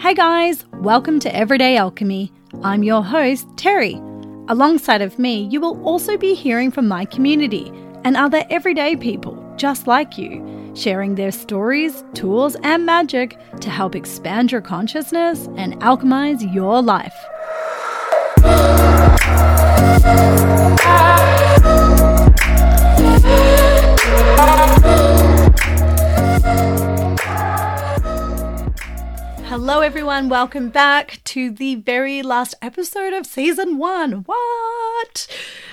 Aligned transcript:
Hey 0.00 0.14
guys, 0.14 0.64
welcome 0.74 1.18
to 1.18 1.34
Everyday 1.34 1.76
Alchemy. 1.76 2.32
I'm 2.62 2.84
your 2.84 3.02
host, 3.02 3.48
Terry. 3.56 3.94
Alongside 4.46 5.02
of 5.02 5.18
me, 5.18 5.48
you 5.50 5.60
will 5.60 5.84
also 5.84 6.16
be 6.16 6.34
hearing 6.34 6.70
from 6.70 6.86
my 6.86 7.04
community 7.04 7.72
and 8.04 8.16
other 8.16 8.44
everyday 8.48 8.94
people 8.94 9.44
just 9.56 9.88
like 9.88 10.16
you, 10.16 10.70
sharing 10.76 11.16
their 11.16 11.32
stories, 11.32 12.04
tools, 12.14 12.54
and 12.62 12.86
magic 12.86 13.36
to 13.60 13.70
help 13.70 13.96
expand 13.96 14.52
your 14.52 14.60
consciousness 14.60 15.48
and 15.56 15.74
alchemize 15.80 16.54
your 16.54 16.80
life. 16.80 17.16
Hello, 29.48 29.80
everyone. 29.80 30.28
Welcome 30.28 30.68
back 30.68 31.24
to 31.24 31.50
the 31.50 31.76
very 31.76 32.20
last 32.20 32.54
episode 32.60 33.14
of 33.14 33.24
season 33.24 33.78
one. 33.78 34.24
What? 34.26 35.26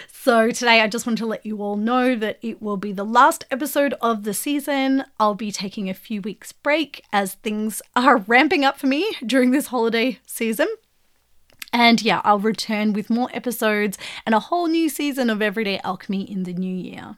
So, 0.10 0.50
today 0.52 0.80
I 0.80 0.88
just 0.88 1.06
want 1.06 1.18
to 1.18 1.26
let 1.26 1.46
you 1.46 1.62
all 1.62 1.76
know 1.76 2.16
that 2.16 2.40
it 2.42 2.62
will 2.62 2.78
be 2.78 2.94
the 2.94 3.04
last 3.04 3.44
episode 3.52 3.94
of 4.00 4.24
the 4.24 4.34
season. 4.34 5.04
I'll 5.20 5.36
be 5.36 5.52
taking 5.52 5.90
a 5.90 5.94
few 5.94 6.22
weeks' 6.22 6.54
break 6.54 7.04
as 7.12 7.34
things 7.34 7.82
are 7.98 8.20
ramping 8.20 8.64
up 8.64 8.78
for 8.78 8.88
me 8.88 9.14
during 9.26 9.52
this 9.52 9.68
holiday 9.68 10.20
season. 10.26 10.70
And 11.74 12.02
yeah, 12.02 12.22
I'll 12.24 12.40
return 12.40 12.94
with 12.94 13.10
more 13.10 13.30
episodes 13.34 13.98
and 14.26 14.34
a 14.34 14.40
whole 14.40 14.68
new 14.68 14.88
season 14.88 15.30
of 15.30 15.42
Everyday 15.42 15.82
Alchemy 15.84 16.32
in 16.32 16.44
the 16.44 16.54
new 16.54 16.74
year. 16.74 17.18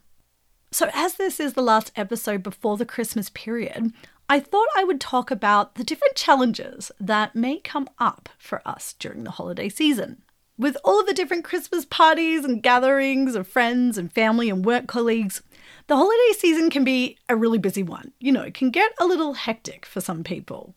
So, 0.71 0.89
as 0.95 1.13
this 1.13 1.39
is 1.39 1.53
the 1.53 1.61
last 1.61 1.91
episode 1.95 2.41
before 2.41 2.77
the 2.77 2.85
Christmas 2.85 3.29
period, 3.29 3.93
I 4.29 4.41
thought 4.41 4.67
I 4.75 4.83
would 4.83 4.99
talk 4.99 5.31
about 5.31 5.75
the 5.75 5.85
different 5.85 6.15
challenges 6.15 6.91
that 6.99 7.35
may 7.35 7.59
come 7.59 7.87
up 7.97 8.27
for 8.37 8.61
us 8.67 8.93
during 8.99 9.23
the 9.23 9.31
holiday 9.31 9.69
season. 9.69 10.21
With 10.57 10.75
all 10.83 10.99
of 10.99 11.07
the 11.07 11.13
different 11.13 11.45
Christmas 11.45 11.85
parties 11.85 12.43
and 12.43 12.61
gatherings 12.61 13.35
of 13.35 13.47
friends 13.47 13.97
and 13.97 14.11
family 14.11 14.49
and 14.49 14.65
work 14.65 14.85
colleagues, 14.87 15.43
the 15.87 15.95
holiday 15.95 16.33
season 16.37 16.69
can 16.69 16.83
be 16.83 17.17
a 17.29 17.37
really 17.37 17.57
busy 17.57 17.83
one. 17.83 18.11
You 18.19 18.33
know, 18.33 18.41
it 18.41 18.53
can 18.53 18.69
get 18.69 18.91
a 18.99 19.05
little 19.05 19.33
hectic 19.33 19.85
for 19.85 20.01
some 20.01 20.25
people. 20.25 20.75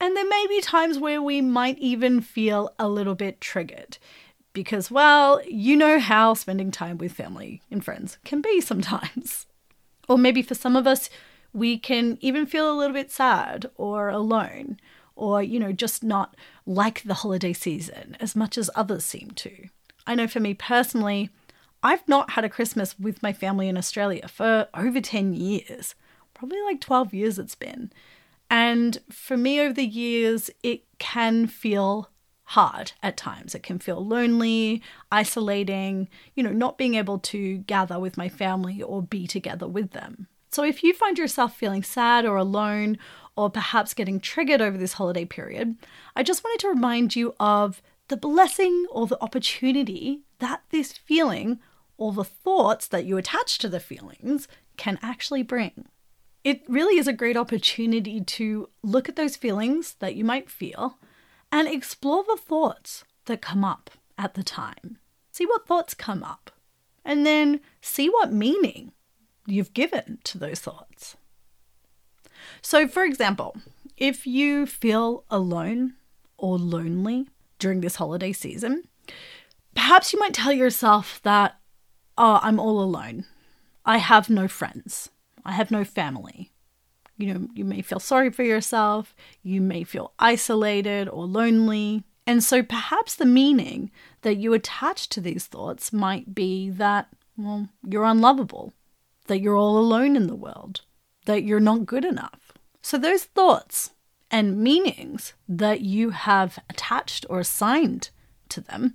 And 0.00 0.16
there 0.16 0.28
may 0.28 0.46
be 0.48 0.60
times 0.60 0.98
where 0.98 1.22
we 1.22 1.40
might 1.40 1.78
even 1.78 2.20
feel 2.20 2.74
a 2.80 2.88
little 2.88 3.14
bit 3.14 3.40
triggered 3.40 3.98
because, 4.52 4.90
well, 4.90 5.40
you 5.46 5.76
know 5.76 6.00
how 6.00 6.34
spending 6.34 6.72
time 6.72 6.98
with 6.98 7.12
family 7.12 7.62
and 7.70 7.84
friends 7.84 8.18
can 8.24 8.40
be 8.40 8.60
sometimes. 8.60 9.46
Or 10.10 10.16
maybe 10.16 10.40
for 10.40 10.54
some 10.54 10.74
of 10.74 10.86
us, 10.86 11.10
we 11.52 11.78
can 11.78 12.18
even 12.20 12.46
feel 12.46 12.70
a 12.70 12.76
little 12.76 12.94
bit 12.94 13.10
sad 13.10 13.70
or 13.76 14.08
alone 14.08 14.78
or, 15.16 15.42
you 15.42 15.58
know, 15.58 15.72
just 15.72 16.02
not 16.02 16.36
like 16.66 17.02
the 17.02 17.14
holiday 17.14 17.52
season 17.52 18.16
as 18.20 18.36
much 18.36 18.56
as 18.56 18.70
others 18.74 19.04
seem 19.04 19.30
to. 19.32 19.68
I 20.06 20.14
know 20.14 20.28
for 20.28 20.40
me 20.40 20.54
personally, 20.54 21.30
I've 21.82 22.06
not 22.08 22.30
had 22.30 22.44
a 22.44 22.48
Christmas 22.48 22.98
with 22.98 23.22
my 23.22 23.32
family 23.32 23.68
in 23.68 23.76
Australia 23.76 24.28
for 24.28 24.68
over 24.74 25.00
10 25.00 25.34
years, 25.34 25.94
probably 26.34 26.60
like 26.62 26.80
12 26.80 27.14
years 27.14 27.38
it's 27.38 27.54
been. 27.54 27.92
And 28.50 28.98
for 29.10 29.36
me, 29.36 29.60
over 29.60 29.74
the 29.74 29.86
years, 29.86 30.50
it 30.62 30.84
can 30.98 31.46
feel 31.46 32.10
hard 32.44 32.92
at 33.02 33.16
times. 33.16 33.54
It 33.54 33.62
can 33.62 33.78
feel 33.78 34.04
lonely, 34.04 34.82
isolating, 35.12 36.08
you 36.34 36.42
know, 36.42 36.52
not 36.52 36.78
being 36.78 36.94
able 36.94 37.18
to 37.18 37.58
gather 37.58 37.98
with 37.98 38.16
my 38.16 38.28
family 38.28 38.82
or 38.82 39.02
be 39.02 39.26
together 39.26 39.68
with 39.68 39.90
them. 39.90 40.28
So 40.50 40.64
if 40.64 40.82
you 40.82 40.94
find 40.94 41.18
yourself 41.18 41.56
feeling 41.56 41.82
sad 41.82 42.24
or 42.24 42.36
alone, 42.36 42.98
or 43.36 43.48
perhaps 43.48 43.94
getting 43.94 44.18
triggered 44.18 44.60
over 44.60 44.76
this 44.76 44.94
holiday 44.94 45.24
period, 45.24 45.76
I 46.16 46.24
just 46.24 46.42
wanted 46.42 46.60
to 46.62 46.68
remind 46.68 47.14
you 47.14 47.34
of 47.38 47.80
the 48.08 48.16
blessing 48.16 48.86
or 48.90 49.06
the 49.06 49.22
opportunity 49.22 50.22
that 50.40 50.62
this 50.70 50.92
feeling 50.92 51.60
or 51.96 52.12
the 52.12 52.24
thoughts 52.24 52.88
that 52.88 53.04
you 53.04 53.16
attach 53.16 53.58
to 53.58 53.68
the 53.68 53.78
feelings 53.78 54.48
can 54.76 54.98
actually 55.02 55.42
bring. 55.42 55.86
It 56.42 56.62
really 56.68 56.98
is 56.98 57.06
a 57.06 57.12
great 57.12 57.36
opportunity 57.36 58.20
to 58.22 58.68
look 58.82 59.08
at 59.08 59.16
those 59.16 59.36
feelings 59.36 59.94
that 60.00 60.14
you 60.14 60.24
might 60.24 60.50
feel 60.50 60.98
and 61.52 61.68
explore 61.68 62.24
the 62.24 62.40
thoughts 62.40 63.04
that 63.26 63.42
come 63.42 63.64
up 63.64 63.90
at 64.16 64.34
the 64.34 64.42
time. 64.42 64.98
See 65.30 65.46
what 65.46 65.66
thoughts 65.66 65.94
come 65.94 66.24
up, 66.24 66.50
and 67.04 67.24
then 67.24 67.60
see 67.80 68.08
what 68.08 68.32
meaning 68.32 68.92
you've 69.50 69.74
given 69.74 70.18
to 70.24 70.38
those 70.38 70.60
thoughts. 70.60 71.16
So, 72.62 72.88
for 72.88 73.04
example, 73.04 73.56
if 73.96 74.26
you 74.26 74.66
feel 74.66 75.24
alone 75.30 75.94
or 76.36 76.58
lonely 76.58 77.28
during 77.58 77.80
this 77.80 77.96
holiday 77.96 78.32
season, 78.32 78.84
perhaps 79.74 80.12
you 80.12 80.18
might 80.18 80.34
tell 80.34 80.52
yourself 80.52 81.20
that, 81.24 81.58
oh, 82.16 82.38
I'm 82.42 82.60
all 82.60 82.80
alone. 82.80 83.24
I 83.84 83.98
have 83.98 84.30
no 84.30 84.48
friends. 84.48 85.10
I 85.44 85.52
have 85.52 85.70
no 85.70 85.84
family. 85.84 86.52
You 87.16 87.34
know, 87.34 87.48
you 87.54 87.64
may 87.64 87.82
feel 87.82 87.98
sorry 87.98 88.30
for 88.30 88.44
yourself. 88.44 89.14
You 89.42 89.60
may 89.60 89.82
feel 89.82 90.12
isolated 90.18 91.08
or 91.08 91.26
lonely. 91.26 92.04
And 92.26 92.44
so 92.44 92.62
perhaps 92.62 93.14
the 93.14 93.26
meaning 93.26 93.90
that 94.22 94.36
you 94.36 94.52
attach 94.52 95.08
to 95.10 95.20
these 95.20 95.46
thoughts 95.46 95.92
might 95.92 96.34
be 96.34 96.70
that, 96.70 97.08
well, 97.36 97.68
you're 97.82 98.04
unlovable 98.04 98.72
that 99.28 99.40
you're 99.40 99.56
all 99.56 99.78
alone 99.78 100.16
in 100.16 100.26
the 100.26 100.34
world, 100.34 100.82
that 101.26 101.44
you're 101.44 101.60
not 101.60 101.86
good 101.86 102.04
enough. 102.04 102.52
So, 102.82 102.98
those 102.98 103.24
thoughts 103.24 103.92
and 104.30 104.58
meanings 104.58 105.34
that 105.48 105.80
you 105.80 106.10
have 106.10 106.58
attached 106.68 107.24
or 107.30 107.40
assigned 107.40 108.10
to 108.50 108.60
them, 108.60 108.94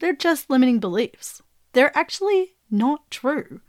they're 0.00 0.14
just 0.14 0.50
limiting 0.50 0.80
beliefs. 0.80 1.42
They're 1.72 1.96
actually 1.96 2.54
not 2.70 3.10
true. 3.10 3.60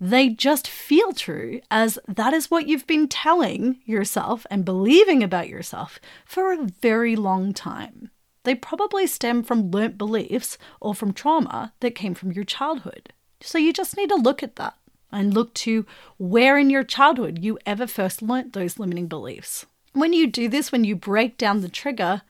They 0.00 0.28
just 0.28 0.68
feel 0.68 1.12
true 1.12 1.60
as 1.70 1.98
that 2.06 2.32
is 2.32 2.50
what 2.50 2.68
you've 2.68 2.86
been 2.86 3.08
telling 3.08 3.80
yourself 3.84 4.46
and 4.50 4.64
believing 4.64 5.22
about 5.24 5.48
yourself 5.48 5.98
for 6.24 6.52
a 6.52 6.66
very 6.80 7.16
long 7.16 7.52
time. 7.52 8.10
They 8.44 8.54
probably 8.54 9.06
stem 9.06 9.42
from 9.42 9.70
learnt 9.70 9.98
beliefs 9.98 10.56
or 10.80 10.94
from 10.94 11.12
trauma 11.12 11.74
that 11.80 11.96
came 11.96 12.14
from 12.14 12.32
your 12.32 12.44
childhood. 12.44 13.12
So 13.40 13.58
you 13.58 13.72
just 13.72 13.96
need 13.96 14.08
to 14.08 14.14
look 14.14 14.42
at 14.42 14.56
that 14.56 14.77
and 15.10 15.34
look 15.34 15.54
to 15.54 15.86
where 16.16 16.58
in 16.58 16.70
your 16.70 16.84
childhood 16.84 17.38
you 17.42 17.58
ever 17.64 17.86
first 17.86 18.22
learnt 18.22 18.52
those 18.52 18.78
limiting 18.78 19.06
beliefs. 19.06 19.66
When 19.92 20.12
you 20.12 20.26
do 20.26 20.48
this, 20.48 20.70
when 20.70 20.84
you 20.84 20.94
break 20.96 21.38
down 21.38 21.60
the 21.60 21.68
trigger 21.68 22.22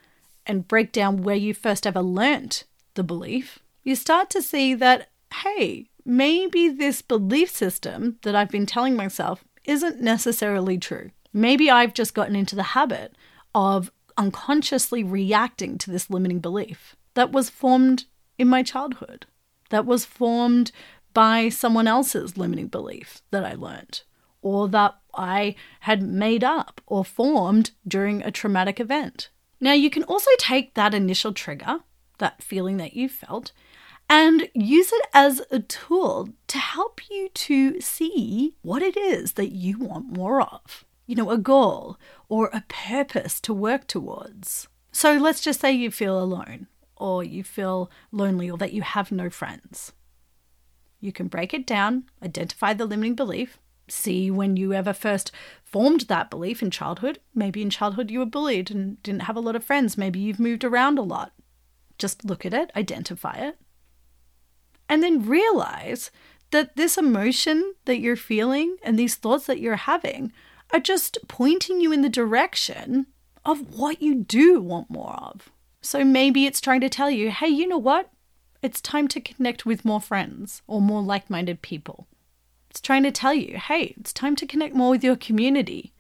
and 0.47 0.69
break 0.69 0.93
down 0.93 1.23
where 1.23 1.37
you 1.37 1.55
first 1.55 1.87
ever 1.87 2.01
learnt 2.01 2.65
the 2.95 3.03
belief, 3.03 3.59
you 3.83 3.95
start 3.95 4.31
to 4.31 4.43
see 4.43 4.75
that, 4.75 5.09
hey, 5.43 5.89
maybe 6.05 6.69
this 6.69 7.03
belief 7.03 7.51
system 7.51 8.19
that 8.23 8.35
I've 8.35 8.51
been 8.51 8.67
telling 8.67 8.97
myself 8.97 9.45
isn't 9.65 10.01
necessarily 10.01 10.79
true. 10.79 11.11
Maybe 11.33 11.71
I've 11.71 11.95
just 11.95 12.15
gotten 12.15 12.35
into 12.35 12.57
the 12.57 12.63
habit 12.63 13.15
of 13.55 13.91
unconsciously 14.17 15.05
reacting 15.05 15.79
to 15.79 15.91
this 15.91 16.11
limiting 16.11 16.41
belief 16.41 16.97
that 17.15 17.31
was 17.33 17.51
formed 17.51 18.05
in 18.39 18.49
my 18.49 18.63
childhood, 18.63 19.27
that 19.71 19.85
was 19.85 20.05
formed 20.05 20.73
by 21.19 21.49
someone 21.49 21.89
else's 21.89 22.37
limiting 22.37 22.69
belief 22.69 23.23
that 23.33 23.45
I 23.45 23.55
learned 23.55 24.03
or 24.41 24.69
that 24.69 24.95
I 25.13 25.57
had 25.81 26.01
made 26.01 26.45
up 26.45 26.81
or 26.87 27.05
formed 27.05 27.73
during 27.89 28.23
a 28.23 28.31
traumatic 28.31 28.79
event. 28.79 29.29
Now, 29.61 29.73
you 29.73 29.91
can 29.91 30.05
also 30.05 30.31
take 30.39 30.75
that 30.75 30.95
initial 30.95 31.33
trigger, 31.33 31.81
that 32.19 32.41
feeling 32.41 32.77
that 32.77 32.95
you 32.95 33.09
felt, 33.09 33.51
and 34.09 34.49
use 34.55 34.93
it 34.93 35.07
as 35.13 35.43
a 35.51 35.59
tool 35.59 36.29
to 36.47 36.59
help 36.59 37.01
you 37.11 37.31
to 37.31 37.81
see 37.81 38.55
what 38.63 38.81
it 38.81 38.97
is 38.97 39.33
that 39.33 39.51
you 39.51 39.77
want 39.77 40.17
more 40.17 40.41
of. 40.41 40.85
You 41.05 41.17
know, 41.17 41.33
a 41.33 41.37
goal 41.37 41.99
or 42.29 42.49
a 42.53 42.63
purpose 42.69 43.41
to 43.41 43.53
work 43.53 43.89
towards. 43.89 44.69
So 44.93 45.15
let's 45.15 45.41
just 45.41 45.61
say 45.61 45.73
you 45.73 45.91
feel 45.91 46.17
alone, 46.17 46.69
or 46.95 47.25
you 47.25 47.43
feel 47.43 47.91
lonely, 48.13 48.49
or 48.49 48.59
that 48.59 48.73
you 48.73 48.83
have 48.83 49.11
no 49.11 49.29
friends. 49.29 49.93
You 51.01 51.13
can 51.13 51.29
break 51.29 51.55
it 51.55 51.67
down, 51.67 52.05
identify 52.23 52.75
the 52.75 52.87
limiting 52.87 53.15
belief, 53.15 53.59
see 53.89 54.31
when 54.31 54.57
you 54.57 54.73
ever 54.73 54.93
first 54.93 55.33
formed 55.65 56.03
that 56.03 56.31
belief 56.31 56.63
in 56.63 56.71
childhood. 56.71 57.21
Maybe 57.35 57.63
in 57.63 57.71
childhood 57.71 58.11
you 58.11 58.19
were 58.19 58.27
bullied 58.27 58.71
and 58.71 59.03
didn't 59.03 59.23
have 59.23 59.37
a 59.37 59.41
lot 59.41 59.57
of 59.57 59.65
friends. 59.65 59.97
Maybe 59.97 60.19
you've 60.19 60.41
moved 60.41 60.65
around 60.65 60.99
a 60.99 61.03
lot. 61.03 61.33
Just 61.99 62.25
look 62.25 62.45
at 62.45 62.55
it, 62.55 62.71
identify 62.77 63.35
it, 63.35 63.59
and 64.89 65.03
then 65.03 65.27
realize 65.27 66.11
that 66.51 66.77
this 66.77 66.97
emotion 66.97 67.75
that 67.85 68.01
you're 68.01 68.17
feeling 68.17 68.77
and 68.83 68.99
these 68.99 69.17
thoughts 69.17 69.47
that 69.47 69.61
you're 69.61 69.77
having 69.77 70.33
are 70.73 70.81
just 70.81 71.19
pointing 71.29 71.81
you 71.81 71.93
in 71.93 72.03
the 72.03 72.09
direction 72.09 73.07
of 73.45 73.77
what 73.77 74.01
you 74.01 74.15
do 74.15 74.61
want 74.61 74.91
more 74.91 75.15
of. 75.15 75.51
So 75.81 76.05
maybe 76.05 76.47
it's 76.47 76.61
trying 76.61 76.81
to 76.83 76.89
tell 76.89 77.11
you, 77.11 77.31
hey, 77.31 77.49
you 77.49 77.67
know 77.67 77.79
what? 77.79 78.11
It's 78.61 78.81
time 78.81 79.07
to 79.09 79.21
connect 79.21 79.65
with 79.65 79.85
more 79.85 80.01
friends 80.01 80.63
or 80.67 80.81
more 80.81 81.03
like 81.03 81.31
minded 81.31 81.63
people. 81.63 82.09
It's 82.71 82.81
trying 82.81 83.05
to 83.05 83.13
tell 83.13 83.33
you, 83.33 83.57
hey, 83.57 83.95
it's 83.99 84.13
time 84.13 84.35
to 84.37 84.47
connect 84.47 84.75
more 84.75 84.91
with 84.91 85.05
your 85.05 85.17
community 85.17 85.93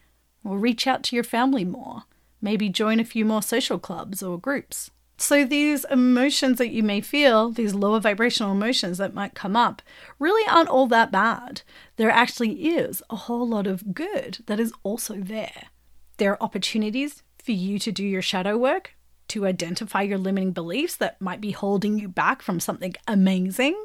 or 0.42 0.58
reach 0.58 0.86
out 0.86 1.04
to 1.04 1.16
your 1.16 1.24
family 1.24 1.64
more. 1.64 2.02
Maybe 2.40 2.68
join 2.68 2.98
a 2.98 3.04
few 3.04 3.24
more 3.24 3.42
social 3.42 3.78
clubs 3.78 4.22
or 4.22 4.38
groups. 4.38 4.90
So, 5.20 5.44
these 5.44 5.84
emotions 5.86 6.58
that 6.58 6.70
you 6.70 6.84
may 6.84 7.00
feel, 7.00 7.50
these 7.50 7.74
lower 7.74 7.98
vibrational 7.98 8.52
emotions 8.52 8.98
that 8.98 9.14
might 9.14 9.34
come 9.34 9.56
up, 9.56 9.82
really 10.20 10.48
aren't 10.48 10.68
all 10.68 10.86
that 10.88 11.10
bad. 11.10 11.62
There 11.96 12.10
actually 12.10 12.68
is 12.68 13.02
a 13.10 13.16
whole 13.16 13.46
lot 13.48 13.66
of 13.66 13.94
good 13.94 14.38
that 14.46 14.60
is 14.60 14.72
also 14.84 15.14
there. 15.14 15.70
There 16.18 16.32
are 16.32 16.42
opportunities 16.42 17.24
for 17.42 17.50
you 17.50 17.80
to 17.80 17.90
do 17.90 18.04
your 18.04 18.22
shadow 18.22 18.56
work, 18.56 18.94
to 19.28 19.46
identify 19.46 20.02
your 20.02 20.18
limiting 20.18 20.52
beliefs 20.52 20.96
that 20.96 21.20
might 21.20 21.40
be 21.40 21.50
holding 21.50 21.98
you 21.98 22.08
back 22.08 22.42
from 22.42 22.60
something 22.60 22.94
amazing. 23.06 23.84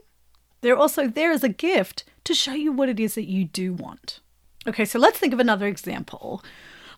They're 0.62 0.78
also 0.78 1.07
there 1.07 1.31
as 1.31 1.44
a 1.44 1.50
gift 1.50 2.06
to 2.24 2.34
show 2.34 2.54
you 2.54 2.72
what 2.72 2.90
it 2.90 3.00
is 3.00 3.16
that 3.16 3.30
you 3.30 3.45
do 3.45 3.74
want. 3.74 4.22
Okay, 4.66 4.86
so 4.86 4.98
let's 4.98 5.19
think 5.19 5.34
of 5.34 5.40
another 5.40 5.68
example. 5.68 6.44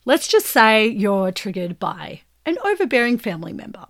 Let's 0.06 0.28
just 0.28 0.46
say 0.46 0.88
you're 0.88 1.32
triggered 1.32 1.80
by 1.80 2.22
an 2.46 2.58
overbearing 2.64 3.18
family 3.18 3.54
member 3.54 3.88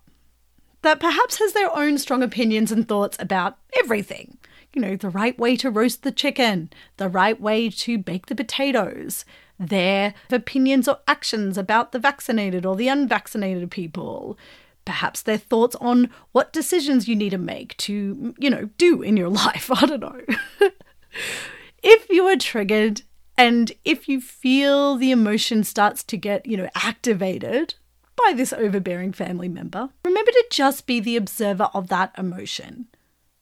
that 0.81 1.00
perhaps 1.00 1.40
has 1.40 1.54
their 1.54 1.75
own 1.75 1.98
strong 1.98 2.22
opinions 2.24 2.72
and 2.72 2.88
thoughts 2.88 3.18
about 3.19 3.57
everything. 3.80 4.38
You 4.72 4.81
know, 4.81 4.96
the 4.96 5.10
right 5.10 5.38
way 5.38 5.56
to 5.57 5.72
roast 5.72 6.04
the 6.04 6.12
chicken, 6.12 6.69
the 6.98 7.10
right 7.10 7.40
way 7.42 7.69
to 7.69 7.98
bake 7.98 8.28
the 8.28 8.36
potatoes, 8.36 9.25
their 9.60 10.13
opinions 10.31 10.88
or 10.88 11.00
actions 11.07 11.57
about 11.57 11.92
the 11.92 12.00
vaccinated 12.00 12.66
or 12.66 12.75
the 12.75 12.88
unvaccinated 12.88 13.72
people, 13.72 14.38
perhaps 14.84 15.22
their 15.22 15.38
thoughts 15.38 15.75
on 15.81 16.10
what 16.31 16.54
decisions 16.54 17.07
you 17.07 17.16
need 17.16 17.31
to 17.31 17.38
make 17.38 17.75
to, 17.78 18.34
you 18.38 18.50
know, 18.50 18.69
do 18.78 19.02
in 19.02 19.18
your 19.18 19.30
life. 19.46 19.69
I 19.72 19.86
don't 19.86 20.02
know. 20.02 20.22
if 21.84 22.10
you 22.10 22.25
are 22.28 22.38
triggered 22.38 23.02
and 23.38 23.72
if 23.84 24.07
you 24.07 24.22
feel 24.22 24.96
the 24.96 25.12
emotion 25.12 25.63
starts 25.63 26.04
to 26.06 26.18
get, 26.18 26.46
you 26.46 26.57
know, 26.57 26.69
activated, 26.75 27.75
by 28.16 28.34
this 28.34 28.54
overbearing 28.54 29.12
family 29.12 29.50
member, 29.50 29.90
remember 30.04 30.31
to 30.31 30.46
just 30.52 30.86
be 30.86 31.00
the 31.00 31.18
observer 31.18 31.69
of 31.74 31.88
that 31.90 32.13
emotion. 32.18 32.88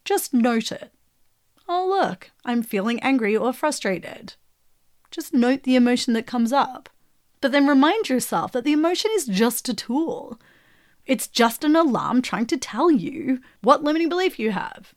Just 0.05 0.33
note 0.33 0.71
it. 0.71 0.91
Oh, 1.67 1.87
look, 1.87 2.31
I'm 2.43 2.63
feeling 2.63 2.99
angry 3.01 3.37
or 3.37 3.53
frustrated. 3.53 4.33
Just 5.13 5.31
note 5.31 5.61
the 5.61 5.75
emotion 5.75 6.13
that 6.13 6.25
comes 6.25 6.51
up. 6.51 6.89
But 7.39 7.51
then 7.51 7.67
remind 7.67 8.09
yourself 8.09 8.51
that 8.53 8.63
the 8.63 8.73
emotion 8.73 9.11
is 9.13 9.27
just 9.27 9.69
a 9.69 9.73
tool. 9.75 10.39
It's 11.05 11.27
just 11.27 11.63
an 11.63 11.75
alarm 11.75 12.23
trying 12.23 12.47
to 12.47 12.57
tell 12.57 12.89
you 12.89 13.39
what 13.61 13.83
limiting 13.83 14.09
belief 14.09 14.39
you 14.39 14.49
have, 14.49 14.95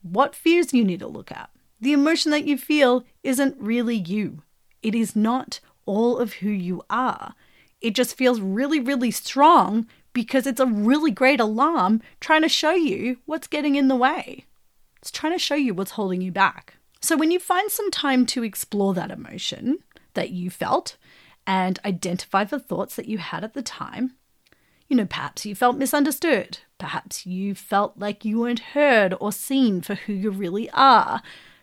what 0.00 0.34
fears 0.34 0.72
you 0.72 0.84
need 0.84 1.00
to 1.00 1.06
look 1.06 1.30
at. 1.30 1.50
The 1.82 1.92
emotion 1.92 2.30
that 2.30 2.46
you 2.46 2.56
feel 2.56 3.04
isn't 3.22 3.60
really 3.60 3.96
you, 3.96 4.42
it 4.82 4.94
is 4.94 5.14
not 5.14 5.60
all 5.84 6.16
of 6.16 6.34
who 6.34 6.48
you 6.48 6.82
are. 6.88 7.34
It 7.82 7.94
just 7.94 8.16
feels 8.16 8.40
really, 8.40 8.80
really 8.80 9.10
strong 9.10 9.86
because 10.14 10.46
it's 10.46 10.60
a 10.60 10.66
really 10.66 11.10
great 11.10 11.40
alarm 11.40 12.00
trying 12.20 12.42
to 12.42 12.48
show 12.48 12.72
you 12.72 13.18
what's 13.26 13.46
getting 13.46 13.74
in 13.74 13.88
the 13.88 13.96
way. 13.96 14.46
It's 15.02 15.10
trying 15.10 15.34
to 15.34 15.38
show 15.38 15.56
you 15.56 15.74
what's 15.74 15.92
holding 15.92 16.22
you 16.22 16.32
back. 16.32 16.77
So 17.00 17.16
when 17.16 17.30
you 17.30 17.38
find 17.38 17.70
some 17.70 17.90
time 17.90 18.26
to 18.26 18.42
explore 18.42 18.94
that 18.94 19.10
emotion 19.10 19.78
that 20.14 20.30
you 20.30 20.50
felt 20.50 20.96
and 21.46 21.78
identify 21.84 22.44
the 22.44 22.58
thoughts 22.58 22.96
that 22.96 23.06
you 23.08 23.18
had 23.18 23.44
at 23.44 23.54
the 23.54 23.62
time, 23.62 24.14
you 24.88 24.96
know, 24.96 25.06
perhaps 25.06 25.46
you 25.46 25.54
felt 25.54 25.76
misunderstood. 25.76 26.58
Perhaps 26.78 27.26
you 27.26 27.54
felt 27.54 27.98
like 27.98 28.24
you 28.24 28.40
weren't 28.40 28.60
heard 28.74 29.14
or 29.20 29.32
seen 29.32 29.80
for 29.80 29.94
who 29.94 30.12
you 30.12 30.30
really 30.30 30.70
are. 30.70 31.22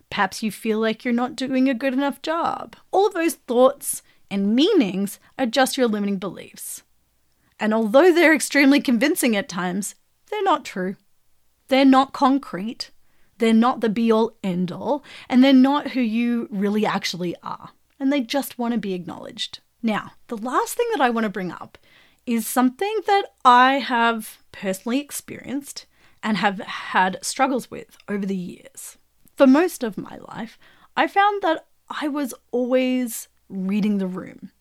Perhaps 0.09 0.43
you 0.43 0.51
feel 0.51 0.79
like 0.79 1.03
you're 1.03 1.13
not 1.13 1.35
doing 1.35 1.67
a 1.67 1.73
good 1.73 1.93
enough 1.93 2.21
job. 2.21 2.75
All 2.91 3.07
of 3.07 3.13
those 3.13 3.35
thoughts 3.35 4.03
and 4.29 4.55
meanings 4.55 5.19
are 5.37 5.45
just 5.45 5.77
your 5.77 5.87
limiting 5.87 6.17
beliefs. 6.17 6.83
And 7.59 7.73
although 7.73 8.13
they're 8.13 8.35
extremely 8.35 8.79
convincing 8.79 9.35
at 9.35 9.49
times, 9.49 9.95
they're 10.29 10.43
not 10.43 10.65
true. 10.65 10.95
They're 11.67 11.85
not 11.85 12.13
concrete. 12.13 12.91
They're 13.37 13.53
not 13.53 13.81
the 13.81 13.89
be 13.89 14.11
all 14.11 14.35
end 14.43 14.71
all. 14.71 15.03
And 15.29 15.43
they're 15.43 15.53
not 15.53 15.91
who 15.91 16.01
you 16.01 16.47
really 16.51 16.85
actually 16.85 17.35
are. 17.43 17.71
And 17.99 18.11
they 18.11 18.21
just 18.21 18.57
want 18.57 18.73
to 18.73 18.79
be 18.79 18.93
acknowledged. 18.93 19.59
Now, 19.81 20.13
the 20.27 20.37
last 20.37 20.75
thing 20.75 20.87
that 20.93 21.01
I 21.01 21.09
want 21.09 21.25
to 21.25 21.29
bring 21.29 21.51
up 21.51 21.77
is 22.25 22.47
something 22.47 22.99
that 23.07 23.33
I 23.43 23.73
have 23.73 24.39
personally 24.51 24.99
experienced 24.99 25.85
and 26.23 26.37
have 26.37 26.59
had 26.59 27.19
struggles 27.21 27.69
with 27.69 27.97
over 28.09 28.25
the 28.25 28.35
years. 28.35 28.97
For 29.35 29.45
most 29.45 29.83
of 29.83 29.97
my 29.97 30.17
life, 30.27 30.57
I 30.97 31.07
found 31.07 31.41
that 31.43 31.67
I 31.89 32.07
was 32.07 32.33
always 32.51 33.27
reading 33.47 33.99
the 33.99 34.07
room 34.07 34.51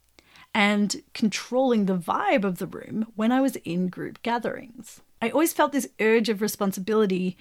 and 0.52 1.02
controlling 1.14 1.86
the 1.86 1.96
vibe 1.96 2.44
of 2.44 2.58
the 2.58 2.66
room 2.66 3.06
when 3.16 3.32
I 3.32 3.40
was 3.40 3.56
in 3.56 3.88
group 3.88 4.22
gatherings. 4.22 5.00
I 5.22 5.30
always 5.30 5.52
felt 5.52 5.72
this 5.72 5.88
urge 6.00 6.28
of 6.28 6.42
responsibility 6.42 7.36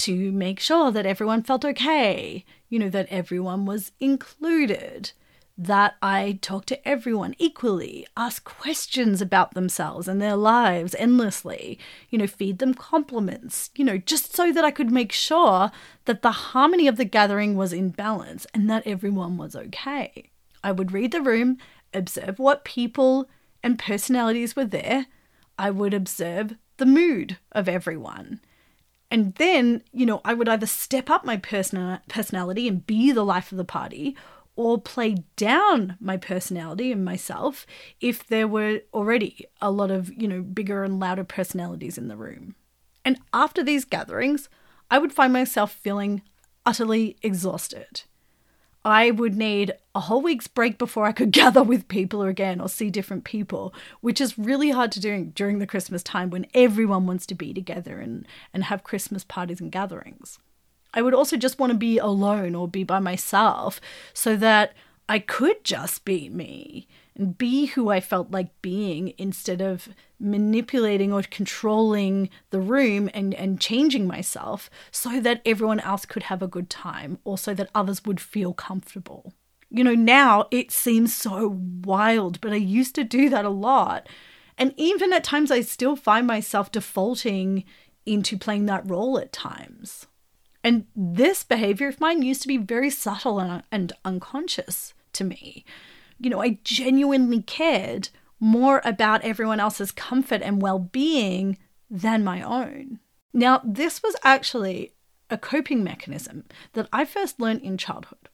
to 0.00 0.32
make 0.32 0.60
sure 0.60 0.90
that 0.90 1.06
everyone 1.06 1.42
felt 1.42 1.64
okay, 1.64 2.44
you 2.68 2.78
know, 2.78 2.88
that 2.90 3.08
everyone 3.10 3.66
was 3.66 3.92
included, 4.00 5.12
that 5.58 5.96
I 6.00 6.38
talked 6.40 6.68
to 6.68 6.88
everyone 6.88 7.34
equally, 7.38 8.06
ask 8.16 8.44
questions 8.44 9.20
about 9.20 9.52
themselves 9.52 10.08
and 10.08 10.20
their 10.20 10.36
lives 10.36 10.94
endlessly, 10.98 11.78
you 12.08 12.18
know, 12.18 12.26
feed 12.26 12.58
them 12.58 12.72
compliments, 12.72 13.70
you 13.74 13.84
know, 13.84 13.98
just 13.98 14.34
so 14.34 14.52
that 14.52 14.64
I 14.64 14.70
could 14.70 14.90
make 14.90 15.12
sure 15.12 15.70
that 16.06 16.22
the 16.22 16.32
harmony 16.32 16.88
of 16.88 16.96
the 16.96 17.04
gathering 17.04 17.56
was 17.56 17.74
in 17.74 17.90
balance 17.90 18.46
and 18.54 18.70
that 18.70 18.86
everyone 18.86 19.36
was 19.36 19.54
okay. 19.54 20.30
I 20.64 20.72
would 20.72 20.92
read 20.92 21.12
the 21.12 21.20
room, 21.20 21.58
observe 21.92 22.38
what 22.38 22.64
people 22.64 23.28
and 23.62 23.78
personalities 23.78 24.56
were 24.56 24.64
there. 24.64 25.06
I 25.58 25.70
would 25.70 25.92
observe 25.92 26.54
the 26.78 26.86
mood 26.86 27.36
of 27.52 27.68
everyone. 27.68 28.40
And 29.10 29.34
then, 29.34 29.82
you 29.92 30.06
know, 30.06 30.20
I 30.24 30.34
would 30.34 30.48
either 30.48 30.66
step 30.66 31.10
up 31.10 31.24
my 31.24 31.36
person- 31.36 31.98
personality 32.08 32.68
and 32.68 32.86
be 32.86 33.10
the 33.10 33.24
life 33.24 33.50
of 33.50 33.58
the 33.58 33.64
party 33.64 34.16
or 34.56 34.80
play 34.80 35.16
down 35.36 35.96
my 36.00 36.16
personality 36.16 36.92
and 36.92 37.04
myself 37.04 37.66
if 38.00 38.26
there 38.26 38.46
were 38.46 38.80
already 38.92 39.46
a 39.60 39.70
lot 39.70 39.90
of, 39.90 40.12
you 40.12 40.28
know, 40.28 40.42
bigger 40.42 40.84
and 40.84 41.00
louder 41.00 41.24
personalities 41.24 41.98
in 41.98 42.08
the 42.08 42.16
room. 42.16 42.54
And 43.04 43.18
after 43.32 43.64
these 43.64 43.84
gatherings, 43.84 44.48
I 44.90 44.98
would 44.98 45.12
find 45.12 45.32
myself 45.32 45.72
feeling 45.72 46.22
utterly 46.66 47.16
exhausted. 47.22 48.02
I 48.84 49.10
would 49.10 49.36
need 49.36 49.72
a 49.94 50.00
whole 50.00 50.22
week's 50.22 50.46
break 50.46 50.78
before 50.78 51.04
I 51.04 51.12
could 51.12 51.30
gather 51.42 51.62
with 51.62 51.88
people 51.88 52.22
again 52.22 52.60
or 52.60 52.68
see 52.68 52.90
different 52.90 53.24
people, 53.24 53.74
which 54.00 54.20
is 54.20 54.38
really 54.38 54.70
hard 54.70 54.92
to 54.92 55.00
do 55.00 55.24
during 55.34 55.58
the 55.58 55.66
Christmas 55.66 56.02
time 56.02 56.30
when 56.30 56.46
everyone 56.54 57.06
wants 57.06 57.26
to 57.26 57.34
be 57.34 57.52
together 57.52 57.98
and, 57.98 58.26
and 58.54 58.64
have 58.64 58.84
Christmas 58.84 59.24
parties 59.24 59.60
and 59.60 59.72
gatherings. 59.72 60.38
I 60.92 61.02
would 61.02 61.14
also 61.14 61.36
just 61.36 61.58
want 61.58 61.72
to 61.72 61.78
be 61.78 61.98
alone 61.98 62.54
or 62.54 62.66
be 62.66 62.82
by 62.82 62.98
myself 62.98 63.80
so 64.12 64.36
that 64.36 64.74
I 65.08 65.18
could 65.18 65.64
just 65.64 66.04
be 66.04 66.28
me 66.28 66.88
and 67.14 67.36
be 67.36 67.66
who 67.66 67.90
I 67.90 68.00
felt 68.00 68.30
like 68.30 68.62
being 68.62 69.12
instead 69.18 69.60
of 69.60 69.88
manipulating 70.20 71.12
or 71.12 71.22
controlling 71.22 72.28
the 72.50 72.60
room 72.60 73.10
and, 73.14 73.34
and 73.34 73.60
changing 73.60 74.06
myself 74.06 74.70
so 74.90 75.20
that 75.20 75.40
everyone 75.44 75.80
else 75.80 76.04
could 76.04 76.24
have 76.24 76.42
a 76.42 76.48
good 76.48 76.68
time 76.68 77.18
or 77.24 77.38
so 77.38 77.54
that 77.54 77.70
others 77.74 78.04
would 78.04 78.20
feel 78.20 78.52
comfortable. 78.52 79.32
You 79.70 79.84
know, 79.84 79.94
now 79.94 80.46
it 80.50 80.70
seems 80.70 81.14
so 81.14 81.56
wild, 81.84 82.40
but 82.40 82.52
I 82.52 82.56
used 82.56 82.94
to 82.96 83.04
do 83.04 83.28
that 83.30 83.44
a 83.44 83.50
lot. 83.50 84.08
And 84.58 84.74
even 84.76 85.12
at 85.12 85.24
times, 85.24 85.50
I 85.50 85.62
still 85.62 85.96
find 85.96 86.26
myself 86.26 86.70
defaulting 86.70 87.64
into 88.04 88.36
playing 88.36 88.66
that 88.66 88.88
role 88.88 89.18
at 89.18 89.32
times. 89.32 90.06
And 90.62 90.86
this 90.94 91.44
behavior 91.44 91.88
of 91.88 92.00
mine 92.00 92.22
used 92.22 92.42
to 92.42 92.48
be 92.48 92.58
very 92.58 92.90
subtle 92.90 93.40
and, 93.40 93.62
and 93.72 93.92
unconscious 94.04 94.92
to 95.14 95.24
me 95.24 95.64
you 96.20 96.28
know, 96.28 96.42
I 96.42 96.58
genuinely 96.62 97.42
cared 97.42 98.10
more 98.40 98.80
about 98.84 99.22
everyone 99.22 99.60
else's 99.60 99.92
comfort 99.92 100.42
and 100.42 100.62
well 100.62 100.78
being 100.78 101.58
than 101.90 102.24
my 102.24 102.42
own. 102.42 102.98
Now, 103.32 103.60
this 103.62 104.02
was 104.02 104.16
actually 104.24 104.94
a 105.28 105.38
coping 105.38 105.84
mechanism 105.84 106.44
that 106.72 106.88
I 106.92 107.04
first 107.04 107.38
learned 107.38 107.62
in 107.62 107.76
childhood. 107.76 108.28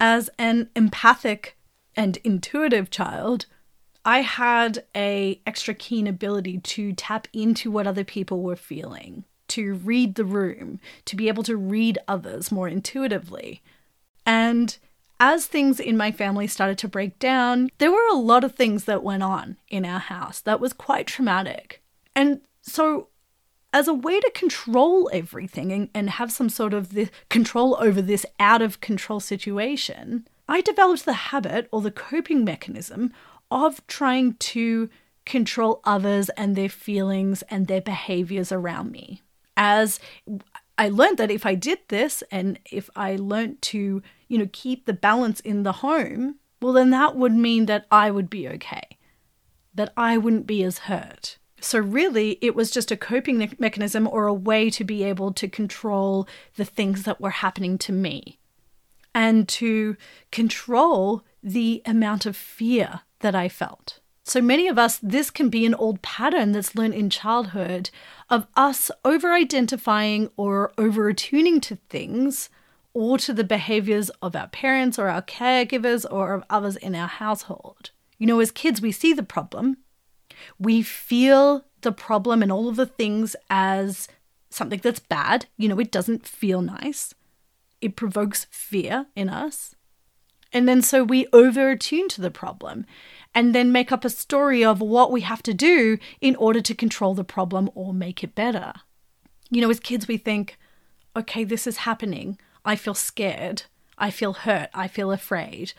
As 0.00 0.28
an 0.38 0.68
empathic 0.76 1.56
and 1.96 2.18
intuitive 2.18 2.90
child, 2.90 3.46
I 4.04 4.22
had 4.22 4.84
a 4.94 5.40
extra 5.46 5.74
keen 5.74 6.06
ability 6.06 6.58
to 6.58 6.92
tap 6.92 7.28
into 7.32 7.70
what 7.70 7.86
other 7.86 8.04
people 8.04 8.42
were 8.42 8.56
feeling, 8.56 9.24
to 9.48 9.74
read 9.74 10.14
the 10.14 10.24
room, 10.24 10.80
to 11.06 11.16
be 11.16 11.28
able 11.28 11.42
to 11.44 11.56
read 11.56 11.98
others 12.06 12.52
more 12.52 12.68
intuitively. 12.68 13.62
And 14.24 14.76
as 15.20 15.46
things 15.46 15.80
in 15.80 15.96
my 15.96 16.12
family 16.12 16.46
started 16.46 16.78
to 16.78 16.88
break 16.88 17.18
down, 17.18 17.70
there 17.78 17.90
were 17.90 18.08
a 18.10 18.16
lot 18.16 18.44
of 18.44 18.54
things 18.54 18.84
that 18.84 19.02
went 19.02 19.22
on 19.22 19.56
in 19.68 19.84
our 19.84 19.98
house 19.98 20.40
that 20.40 20.60
was 20.60 20.72
quite 20.72 21.06
traumatic. 21.06 21.82
And 22.14 22.40
so, 22.62 23.08
as 23.72 23.88
a 23.88 23.94
way 23.94 24.18
to 24.20 24.30
control 24.34 25.10
everything 25.12 25.72
and, 25.72 25.88
and 25.92 26.10
have 26.10 26.32
some 26.32 26.48
sort 26.48 26.72
of 26.72 26.94
the 26.94 27.10
control 27.28 27.76
over 27.80 28.00
this 28.00 28.24
out 28.40 28.62
of 28.62 28.80
control 28.80 29.20
situation, 29.20 30.26
I 30.48 30.60
developed 30.60 31.04
the 31.04 31.12
habit 31.12 31.68
or 31.70 31.82
the 31.82 31.90
coping 31.90 32.44
mechanism 32.44 33.12
of 33.50 33.86
trying 33.86 34.34
to 34.34 34.88
control 35.26 35.80
others 35.84 36.30
and 36.30 36.56
their 36.56 36.70
feelings 36.70 37.42
and 37.50 37.66
their 37.66 37.82
behaviors 37.82 38.50
around 38.50 38.90
me. 38.90 39.22
As 39.56 40.00
I 40.78 40.88
learned 40.88 41.18
that 41.18 41.30
if 41.30 41.44
I 41.44 41.56
did 41.56 41.80
this 41.88 42.22
and 42.30 42.58
if 42.70 42.88
I 42.94 43.16
learned 43.16 43.60
to, 43.62 44.00
you 44.28 44.38
know, 44.38 44.48
keep 44.52 44.86
the 44.86 44.92
balance 44.92 45.40
in 45.40 45.64
the 45.64 45.72
home, 45.72 46.36
well, 46.62 46.72
then 46.72 46.90
that 46.90 47.16
would 47.16 47.34
mean 47.34 47.66
that 47.66 47.86
I 47.90 48.10
would 48.12 48.30
be 48.30 48.48
okay, 48.48 48.96
that 49.74 49.92
I 49.96 50.16
wouldn't 50.16 50.46
be 50.46 50.62
as 50.62 50.78
hurt. 50.78 51.38
So, 51.60 51.80
really, 51.80 52.38
it 52.40 52.54
was 52.54 52.70
just 52.70 52.92
a 52.92 52.96
coping 52.96 53.56
mechanism 53.58 54.06
or 54.06 54.28
a 54.28 54.34
way 54.34 54.70
to 54.70 54.84
be 54.84 55.02
able 55.02 55.32
to 55.32 55.48
control 55.48 56.28
the 56.54 56.64
things 56.64 57.02
that 57.02 57.20
were 57.20 57.30
happening 57.30 57.78
to 57.78 57.92
me 57.92 58.38
and 59.12 59.48
to 59.48 59.96
control 60.30 61.24
the 61.42 61.82
amount 61.84 62.26
of 62.26 62.36
fear 62.36 63.00
that 63.20 63.34
I 63.34 63.48
felt. 63.48 63.98
So 64.28 64.42
many 64.42 64.68
of 64.68 64.78
us, 64.78 64.98
this 65.02 65.30
can 65.30 65.48
be 65.48 65.64
an 65.64 65.74
old 65.74 66.02
pattern 66.02 66.52
that's 66.52 66.74
learned 66.74 66.92
in 66.92 67.08
childhood 67.08 67.88
of 68.28 68.46
us 68.54 68.90
over 69.02 69.32
identifying 69.32 70.28
or 70.36 70.70
over 70.76 71.08
attuning 71.08 71.62
to 71.62 71.76
things 71.88 72.50
or 72.92 73.16
to 73.16 73.32
the 73.32 73.42
behaviors 73.42 74.10
of 74.20 74.36
our 74.36 74.48
parents 74.48 74.98
or 74.98 75.08
our 75.08 75.22
caregivers 75.22 76.04
or 76.10 76.34
of 76.34 76.44
others 76.50 76.76
in 76.76 76.94
our 76.94 77.08
household. 77.08 77.90
You 78.18 78.26
know, 78.26 78.38
as 78.40 78.50
kids, 78.50 78.82
we 78.82 78.92
see 78.92 79.14
the 79.14 79.22
problem, 79.22 79.78
we 80.58 80.82
feel 80.82 81.64
the 81.80 81.92
problem 81.92 82.42
and 82.42 82.52
all 82.52 82.68
of 82.68 82.76
the 82.76 82.84
things 82.84 83.34
as 83.48 84.08
something 84.50 84.80
that's 84.82 85.00
bad. 85.00 85.46
You 85.56 85.70
know, 85.70 85.80
it 85.80 85.90
doesn't 85.90 86.26
feel 86.26 86.60
nice, 86.60 87.14
it 87.80 87.96
provokes 87.96 88.46
fear 88.50 89.06
in 89.16 89.30
us. 89.30 89.74
And 90.52 90.68
then 90.68 90.82
so 90.82 91.04
we 91.04 91.26
over 91.32 91.70
attune 91.70 92.08
to 92.08 92.20
the 92.20 92.30
problem 92.30 92.86
and 93.34 93.54
then 93.54 93.70
make 93.70 93.92
up 93.92 94.04
a 94.04 94.10
story 94.10 94.64
of 94.64 94.80
what 94.80 95.12
we 95.12 95.20
have 95.20 95.42
to 95.44 95.54
do 95.54 95.98
in 96.20 96.34
order 96.36 96.60
to 96.60 96.74
control 96.74 97.14
the 97.14 97.24
problem 97.24 97.70
or 97.74 97.92
make 97.92 98.24
it 98.24 98.34
better. 98.34 98.72
You 99.50 99.60
know, 99.60 99.70
as 99.70 99.80
kids, 99.80 100.08
we 100.08 100.16
think, 100.16 100.58
okay, 101.16 101.44
this 101.44 101.66
is 101.66 101.78
happening. 101.78 102.38
I 102.64 102.76
feel 102.76 102.94
scared. 102.94 103.64
I 103.98 104.10
feel 104.10 104.32
hurt. 104.32 104.70
I 104.74 104.88
feel 104.88 105.12
afraid. 105.12 105.72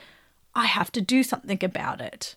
I 0.54 0.66
have 0.66 0.92
to 0.94 1.02
do 1.02 1.24
something 1.24 1.64
about 1.64 2.02
it. 2.02 2.36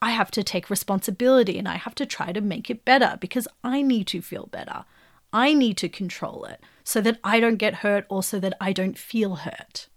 I 0.00 0.10
have 0.10 0.32
to 0.32 0.42
take 0.42 0.68
responsibility 0.68 1.58
and 1.58 1.68
I 1.68 1.76
have 1.76 1.94
to 1.96 2.06
try 2.06 2.32
to 2.32 2.40
make 2.40 2.68
it 2.68 2.84
better 2.84 3.16
because 3.20 3.46
I 3.62 3.82
need 3.82 4.08
to 4.08 4.20
feel 4.20 4.46
better. 4.46 4.84
I 5.32 5.54
need 5.54 5.76
to 5.78 5.88
control 5.88 6.44
it 6.44 6.60
so 6.84 7.00
that 7.00 7.18
I 7.22 7.40
don't 7.40 7.56
get 7.56 7.76
hurt 7.76 8.04
or 8.08 8.22
so 8.22 8.40
that 8.40 8.54
I 8.60 8.72
don't 8.72 8.98
feel 8.98 9.36
hurt. 9.36 9.88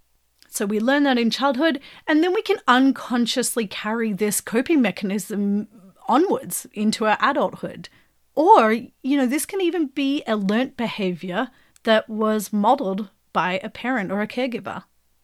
So 0.56 0.66
we 0.66 0.80
learn 0.80 1.04
that 1.04 1.18
in 1.18 1.32
childhood, 1.32 1.82
and 2.08 2.24
then 2.24 2.34
we 2.34 2.42
can 2.42 2.60
unconsciously 2.66 3.68
carry 3.68 4.14
this 4.14 4.40
coping 4.40 4.82
mechanism 4.82 5.68
onwards 6.08 6.66
into 6.72 7.06
our 7.06 7.18
adulthood. 7.20 7.90
Or, 8.36 8.72
you 8.72 9.18
know, 9.18 9.26
this 9.26 9.46
can 9.46 9.60
even 9.60 9.88
be 9.88 10.24
a 10.26 10.38
learnt 10.38 10.78
behavior 10.78 11.50
that 11.84 12.10
was 12.10 12.54
modeled 12.54 13.10
by 13.34 13.60
a 13.64 13.70
parent 13.70 14.14
or 14.14 14.22
a 14.22 14.28
caregiver. 14.28 14.84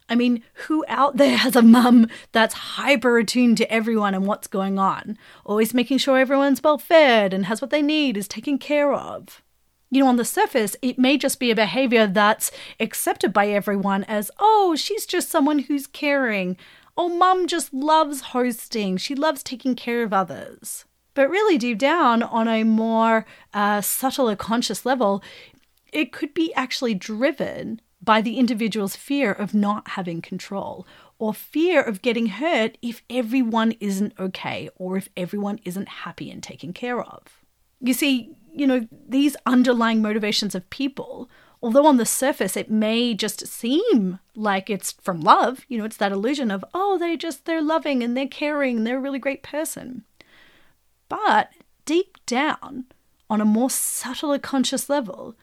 I 0.10 0.16
mean, 0.16 0.44
who 0.66 0.84
out 0.90 1.16
there 1.16 1.38
has 1.38 1.56
a 1.56 1.62
mum 1.62 2.10
that's 2.34 2.54
hyper 2.54 3.18
attuned 3.18 3.56
to 3.60 3.72
everyone 3.72 4.14
and 4.14 4.26
what's 4.26 4.48
going 4.48 4.78
on, 4.78 5.18
always 5.46 5.74
making 5.74 6.00
sure 6.00 6.20
everyone's 6.20 6.62
well 6.62 6.78
fed 6.78 7.34
and 7.34 7.46
has 7.46 7.62
what 7.62 7.70
they 7.70 7.82
need, 7.82 8.18
is 8.18 8.28
taken 8.28 8.58
care 8.58 8.92
of? 8.92 9.42
You 9.92 10.02
know, 10.02 10.08
on 10.08 10.16
the 10.16 10.26
surface, 10.26 10.76
it 10.82 10.98
may 10.98 11.18
just 11.18 11.40
be 11.40 11.52
a 11.52 11.56
behavior 11.56 12.08
that's 12.08 12.50
accepted 12.80 13.34
by 13.34 13.50
everyone 13.50 14.06
as, 14.06 14.32
oh, 14.40 14.76
she's 14.76 15.06
just 15.06 15.30
someone 15.30 15.60
who's 15.60 15.86
caring. 15.86 16.56
Oh, 16.96 17.10
mum 17.10 17.46
just 17.46 17.74
loves 17.74 18.22
hosting. 18.22 18.96
She 18.96 19.16
loves 19.16 19.44
taking 19.44 19.76
care 19.76 20.02
of 20.02 20.14
others. 20.14 20.86
But 21.14 21.30
really, 21.30 21.58
deep 21.58 21.78
down, 21.78 22.24
on 22.24 22.48
a 22.48 22.64
more 22.64 23.26
uh, 23.54 23.82
subtle 23.82 24.30
or 24.30 24.38
conscious 24.38 24.86
level, 24.86 25.22
it 25.92 26.14
could 26.14 26.34
be 26.34 26.54
actually 26.54 26.94
driven 26.94 27.82
by 28.02 28.22
the 28.22 28.38
individual's 28.38 28.96
fear 28.96 29.32
of 29.32 29.54
not 29.54 29.90
having 29.90 30.22
control 30.22 30.88
or 31.20 31.34
fear 31.34 31.82
of 31.82 32.02
getting 32.02 32.28
hurt 32.28 32.78
if 32.82 33.04
everyone 33.10 33.74
isn't 33.82 34.14
okay 34.18 34.70
or 34.78 34.96
if 34.98 35.10
everyone 35.18 35.60
isn't 35.66 35.88
happy 35.88 36.32
and 36.32 36.42
taken 36.42 36.72
care 36.72 37.02
of. 37.02 37.42
You 37.82 37.94
see, 37.94 38.36
you 38.54 38.68
know, 38.68 38.88
these 39.08 39.36
underlying 39.46 40.02
motivations 40.02 40.56
of 40.56 40.70
people, 40.70 41.30
although 41.62 41.86
on 41.86 41.98
the 41.98 42.06
surface 42.06 42.58
it 42.58 42.70
may 42.70 43.14
just 43.14 43.46
seem 43.48 44.20
like 44.36 44.70
it's 44.70 44.92
from 44.92 45.22
love, 45.22 45.66
you 45.68 45.78
know, 45.78 45.86
it's 45.86 45.98
that 45.98 46.12
illusion 46.12 46.52
of, 46.52 46.66
oh, 46.74 46.98
they 46.98 47.16
just, 47.16 47.46
they're 47.46 47.62
loving 47.62 48.04
and 48.04 48.16
they're 48.16 48.28
caring 48.28 48.78
and 48.78 48.88
they're 48.88 48.98
a 48.98 49.02
really 49.02 49.20
great 49.20 49.44
person. 49.44 50.04
But 51.10 51.52
deep 51.86 52.18
down, 52.26 52.86
on 53.30 53.42
a 53.42 53.46
more 53.46 53.70
subtle 53.70 54.38
conscious 54.40 54.90
level, 54.90 55.36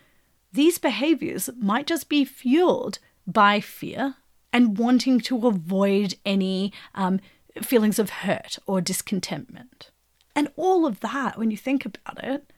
these 0.53 0.79
behaviors 0.79 1.49
might 1.59 1.87
just 1.87 2.09
be 2.09 2.25
fueled 2.25 2.99
by 3.27 3.61
fear 3.61 4.17
and 4.53 4.79
wanting 4.79 5.21
to 5.21 5.47
avoid 5.47 6.15
any 6.25 6.73
um, 6.95 7.21
feelings 7.63 7.99
of 7.99 8.11
hurt 8.11 8.59
or 8.67 8.81
discontentment. 8.81 9.91
And 10.35 10.51
all 10.57 10.87
of 10.87 11.01
that, 11.01 11.39
when 11.39 11.51
you 11.51 11.57
think 11.57 11.85
about 11.85 12.23
it, 12.23 12.53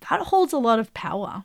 that 0.00 0.20
holds 0.20 0.52
a 0.52 0.58
lot 0.58 0.78
of 0.78 0.94
power. 0.94 1.44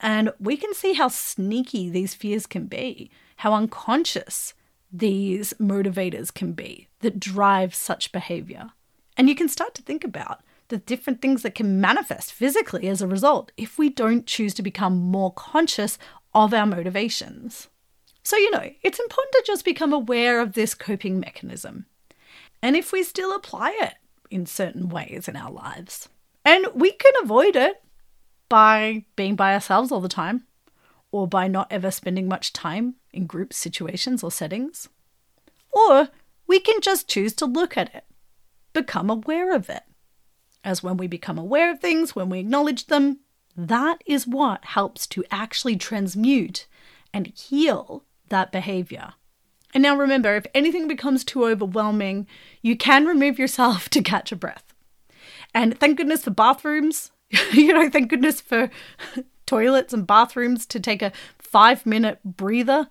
And 0.00 0.32
we 0.40 0.56
can 0.56 0.74
see 0.74 0.94
how 0.94 1.08
sneaky 1.08 1.88
these 1.88 2.14
fears 2.14 2.46
can 2.46 2.66
be, 2.66 3.10
how 3.36 3.54
unconscious 3.54 4.54
these 4.92 5.54
motivators 5.54 6.32
can 6.34 6.52
be 6.52 6.88
that 7.00 7.20
drive 7.20 7.74
such 7.74 8.12
behavior. 8.12 8.70
And 9.16 9.28
you 9.28 9.34
can 9.34 9.48
start 9.48 9.74
to 9.76 9.82
think 9.82 10.04
about 10.04 10.42
the 10.68 10.78
different 10.78 11.20
things 11.20 11.42
that 11.42 11.54
can 11.54 11.80
manifest 11.80 12.32
physically 12.32 12.88
as 12.88 13.02
a 13.02 13.06
result 13.06 13.52
if 13.56 13.78
we 13.78 13.90
don't 13.90 14.26
choose 14.26 14.54
to 14.54 14.62
become 14.62 14.96
more 14.96 15.32
conscious 15.32 15.98
of 16.34 16.54
our 16.54 16.66
motivations. 16.66 17.68
So, 18.22 18.36
you 18.36 18.50
know, 18.50 18.70
it's 18.82 18.98
important 18.98 19.32
to 19.32 19.44
just 19.46 19.64
become 19.64 19.92
aware 19.92 20.40
of 20.40 20.52
this 20.52 20.74
coping 20.74 21.20
mechanism. 21.20 21.86
And 22.62 22.76
if 22.76 22.92
we 22.92 23.02
still 23.02 23.34
apply 23.34 23.76
it 23.80 23.94
in 24.30 24.46
certain 24.46 24.88
ways 24.88 25.28
in 25.28 25.36
our 25.36 25.50
lives, 25.50 26.08
and 26.44 26.66
we 26.74 26.92
can 26.92 27.12
avoid 27.22 27.56
it 27.56 27.82
by 28.48 29.04
being 29.16 29.36
by 29.36 29.54
ourselves 29.54 29.90
all 29.90 30.00
the 30.00 30.08
time 30.08 30.44
or 31.10 31.26
by 31.26 31.46
not 31.46 31.68
ever 31.70 31.90
spending 31.90 32.28
much 32.28 32.52
time 32.52 32.96
in 33.12 33.26
group 33.26 33.52
situations 33.52 34.22
or 34.22 34.30
settings. 34.30 34.88
Or 35.70 36.08
we 36.46 36.60
can 36.60 36.80
just 36.80 37.08
choose 37.08 37.32
to 37.34 37.46
look 37.46 37.76
at 37.76 37.94
it, 37.94 38.04
become 38.72 39.08
aware 39.08 39.54
of 39.54 39.70
it. 39.70 39.82
As 40.64 40.82
when 40.82 40.96
we 40.96 41.06
become 41.06 41.38
aware 41.38 41.70
of 41.70 41.80
things, 41.80 42.14
when 42.14 42.28
we 42.28 42.40
acknowledge 42.40 42.86
them, 42.86 43.20
that 43.56 44.02
is 44.06 44.26
what 44.26 44.64
helps 44.64 45.06
to 45.08 45.24
actually 45.30 45.76
transmute 45.76 46.66
and 47.12 47.26
heal 47.26 48.04
that 48.28 48.52
behavior. 48.52 49.14
And 49.74 49.82
now 49.82 49.96
remember, 49.96 50.36
if 50.36 50.46
anything 50.54 50.88
becomes 50.88 51.24
too 51.24 51.44
overwhelming, 51.44 52.26
you 52.60 52.76
can 52.76 53.06
remove 53.06 53.38
yourself 53.38 53.88
to 53.90 54.02
catch 54.02 54.32
a 54.32 54.36
breath. 54.36 54.71
And 55.54 55.78
thank 55.78 55.98
goodness 55.98 56.24
for 56.24 56.30
bathrooms. 56.30 57.12
you 57.52 57.72
know, 57.72 57.88
thank 57.88 58.10
goodness 58.10 58.40
for 58.40 58.70
toilets 59.46 59.92
and 59.92 60.06
bathrooms 60.06 60.66
to 60.66 60.80
take 60.80 61.02
a 61.02 61.12
five 61.38 61.84
minute 61.86 62.20
breather. 62.24 62.88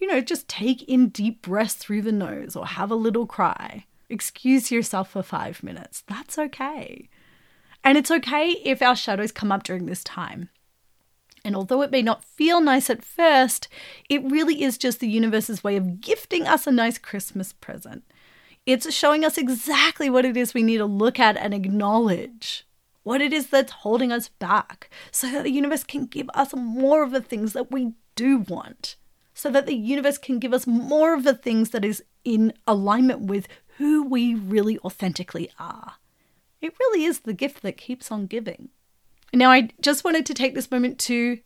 You 0.00 0.08
know, 0.08 0.20
just 0.20 0.48
take 0.48 0.82
in 0.82 1.08
deep 1.08 1.42
breaths 1.42 1.74
through 1.74 2.02
the 2.02 2.12
nose 2.12 2.56
or 2.56 2.66
have 2.66 2.90
a 2.90 2.96
little 2.96 3.26
cry. 3.26 3.86
Excuse 4.10 4.70
yourself 4.70 5.10
for 5.10 5.22
five 5.22 5.62
minutes. 5.62 6.02
That's 6.06 6.38
okay. 6.38 7.08
And 7.82 7.96
it's 7.98 8.10
okay 8.10 8.50
if 8.64 8.82
our 8.82 8.96
shadows 8.96 9.32
come 9.32 9.52
up 9.52 9.62
during 9.62 9.86
this 9.86 10.04
time. 10.04 10.50
And 11.44 11.54
although 11.54 11.82
it 11.82 11.90
may 11.90 12.00
not 12.00 12.24
feel 12.24 12.60
nice 12.60 12.88
at 12.88 13.04
first, 13.04 13.68
it 14.08 14.24
really 14.24 14.62
is 14.62 14.78
just 14.78 15.00
the 15.00 15.08
universe's 15.08 15.62
way 15.62 15.76
of 15.76 16.00
gifting 16.00 16.46
us 16.46 16.66
a 16.66 16.72
nice 16.72 16.96
Christmas 16.96 17.52
present. 17.52 18.02
It's 18.66 18.92
showing 18.94 19.24
us 19.24 19.36
exactly 19.36 20.08
what 20.08 20.24
it 20.24 20.36
is 20.36 20.54
we 20.54 20.62
need 20.62 20.78
to 20.78 20.86
look 20.86 21.18
at 21.18 21.36
and 21.36 21.52
acknowledge. 21.52 22.66
What 23.02 23.20
it 23.20 23.34
is 23.34 23.48
that's 23.48 23.72
holding 23.72 24.10
us 24.10 24.28
back, 24.28 24.88
so 25.10 25.30
that 25.30 25.44
the 25.44 25.50
universe 25.50 25.84
can 25.84 26.06
give 26.06 26.30
us 26.32 26.54
more 26.54 27.02
of 27.02 27.10
the 27.10 27.20
things 27.20 27.52
that 27.52 27.70
we 27.70 27.92
do 28.16 28.38
want, 28.38 28.96
so 29.34 29.50
that 29.50 29.66
the 29.66 29.74
universe 29.74 30.16
can 30.16 30.38
give 30.38 30.54
us 30.54 30.66
more 30.66 31.12
of 31.12 31.24
the 31.24 31.34
things 31.34 31.70
that 31.70 31.84
is 31.84 32.02
in 32.24 32.54
alignment 32.66 33.20
with 33.20 33.46
who 33.76 34.02
we 34.02 34.34
really 34.34 34.78
authentically 34.78 35.50
are. 35.58 35.96
It 36.62 36.74
really 36.80 37.04
is 37.04 37.20
the 37.20 37.34
gift 37.34 37.60
that 37.62 37.76
keeps 37.76 38.10
on 38.10 38.26
giving. 38.26 38.70
Now, 39.34 39.50
I 39.50 39.68
just 39.82 40.04
wanted 40.04 40.24
to 40.26 40.34
take 40.34 40.54
this 40.54 40.70
moment 40.70 40.98
to 41.00 41.40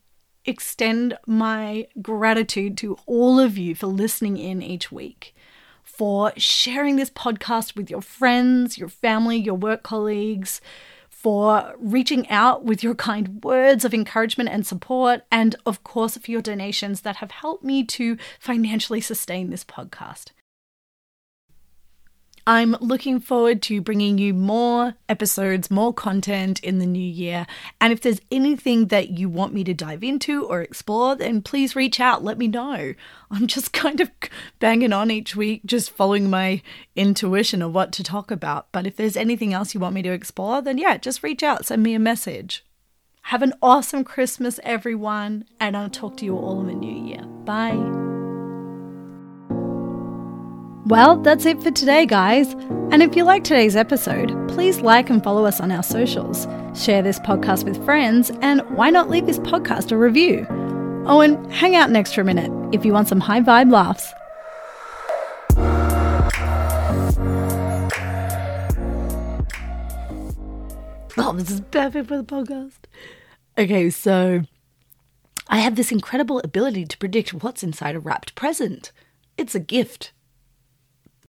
extend 0.45 1.19
my 1.27 1.89
gratitude 2.01 2.77
to 2.79 2.97
all 3.07 3.41
of 3.41 3.59
you 3.59 3.75
for 3.75 3.89
listening 3.89 4.37
in 4.37 4.63
each 4.63 4.93
week 4.93 5.35
for 5.99 6.33
sharing 6.37 6.95
this 6.95 7.11
podcast 7.11 7.75
with 7.75 7.91
your 7.91 8.01
friends, 8.01 8.79
your 8.79 8.89
family, 8.89 9.37
your 9.37 9.57
work 9.57 9.83
colleagues, 9.83 10.61
for 11.11 11.75
reaching 11.77 12.29
out 12.31 12.65
with 12.65 12.85
your 12.85 12.95
kind 12.95 13.43
words 13.43 13.85
of 13.85 13.93
encouragement 13.93 14.49
and 14.49 14.65
support, 14.65 15.23
and 15.33 15.57
of 15.67 15.83
course, 15.83 16.17
for 16.17 16.31
your 16.31 16.41
donations 16.41 17.01
that 17.01 17.17
have 17.17 17.33
helped 17.33 17.65
me 17.65 17.83
to 17.83 18.17
financially 18.39 19.01
sustain 19.01 19.51
this 19.51 19.65
podcast. 19.65 20.27
I'm 22.49 22.75
looking 22.81 23.21
forward 23.21 23.61
to 23.65 23.83
bringing 23.83 24.17
you 24.17 24.33
more 24.33 24.95
episodes, 25.07 25.71
more 25.71 25.93
content 25.93 26.61
in 26.61 26.79
the 26.79 26.87
new 26.87 26.99
year. 26.99 27.47
And 27.79 27.93
if 27.93 28.01
there's 28.01 28.23
anything 28.33 28.87
that 28.87 29.11
you 29.11 29.29
want 29.29 29.53
me 29.53 29.65
to 29.65 29.75
dive 29.75 30.03
into 30.03 30.47
or 30.47 30.63
explore, 30.63 31.15
then 31.15 31.43
please 31.43 31.77
reach 31.77 32.01
out, 32.01 32.25
let 32.25 32.39
me 32.39 32.49
know. 32.49 32.95
I'm 33.31 33.49
just 33.49 33.73
kind 33.75 34.01
of 34.01 34.11
banging 34.61 34.95
on 34.95 35.11
each 35.11 35.37
week, 35.37 35.67
just 35.67 35.91
following 35.91 36.31
my 36.31 36.63
intuition 36.97 37.61
of 37.61 37.75
what 37.75 37.93
to 37.93 38.03
talk 38.03 38.31
about. 38.31 38.73
But 38.73 38.87
if 38.87 38.97
there's 38.97 39.19
anything 39.19 39.53
else 39.53 39.75
you 39.75 39.81
want 39.81 39.95
me 39.95 40.01
to 40.01 40.13
explore, 40.13 40.63
then 40.63 40.79
yeah, 40.79 40.97
just 40.97 41.23
reach 41.23 41.43
out, 41.43 41.67
send 41.67 41.83
me 41.83 41.93
a 41.93 41.99
message. 41.99 42.65
Have 43.25 43.43
an 43.43 43.53
awesome 43.61 44.05
Christmas, 44.05 44.59
everyone, 44.63 45.45
and 45.61 45.77
I'll 45.77 45.91
talk 45.91 46.17
to 46.17 46.25
you 46.25 46.35
all 46.35 46.63
in 46.63 46.69
the 46.69 46.73
new 46.73 47.09
year. 47.09 47.27
Bye. 47.45 48.08
Well, 50.89 51.19
that's 51.19 51.45
it 51.45 51.63
for 51.63 51.71
today, 51.71 52.07
guys. 52.07 52.55
And 52.91 53.03
if 53.03 53.15
you 53.15 53.23
like 53.23 53.45
today's 53.45 53.77
episode, 53.77 54.33
please 54.49 54.81
like 54.81 55.11
and 55.11 55.23
follow 55.23 55.45
us 55.45 55.61
on 55.61 55.71
our 55.71 55.83
socials, 55.83 56.47
share 56.75 57.03
this 57.03 57.19
podcast 57.19 57.65
with 57.65 57.85
friends, 57.85 58.31
and 58.41 58.63
why 58.71 58.89
not 58.89 59.11
leave 59.11 59.27
this 59.27 59.39
podcast 59.41 59.93
a 59.93 59.99
review? 59.99 60.47
Oh, 61.07 61.21
and 61.21 61.53
hang 61.53 61.77
out 61.77 61.91
next 61.91 62.15
for 62.15 62.23
a 62.23 62.25
minute 62.25 62.51
if 62.75 62.87
you 62.87 62.95
want 62.95 63.07
some 63.07 63.21
high 63.21 63.43
vibe 63.43 63.71
laughs. 63.71 64.15
Oh, 71.19 71.35
this 71.35 71.51
is 71.51 71.61
perfect 71.71 72.09
for 72.09 72.17
the 72.17 72.25
podcast. 72.25 72.79
Okay, 73.59 73.91
so 73.91 74.41
I 75.49 75.59
have 75.59 75.77
this 75.77 75.93
incredible 75.93 76.41
ability 76.43 76.87
to 76.87 76.97
predict 76.97 77.35
what's 77.35 77.63
inside 77.63 77.95
a 77.95 78.01
wrapped 78.01 78.35
present. 78.35 78.91
It's 79.37 79.55
a 79.55 79.61
gift. 79.61 80.13